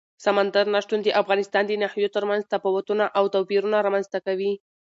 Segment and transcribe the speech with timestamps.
[0.25, 4.53] سمندر نه شتون د افغانستان د ناحیو ترمنځ تفاوتونه او توپیرونه رامنځ ته کوي.